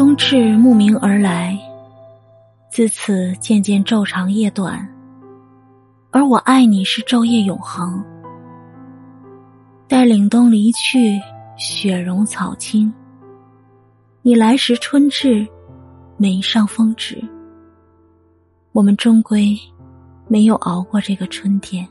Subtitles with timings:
[0.00, 1.54] 冬至慕名而来
[2.70, 4.88] 自此渐渐昼长夜短
[6.10, 8.02] 而我爱你是昼夜永恒。
[9.86, 11.20] 待凛冬离去
[11.58, 12.90] 雪融草青
[14.22, 15.46] 你来时春至
[16.16, 17.22] 眉上风止。
[18.72, 19.54] 我们终归
[20.28, 21.86] 没有熬过这个春天。